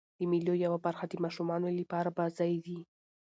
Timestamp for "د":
0.19-0.21, 1.09-1.13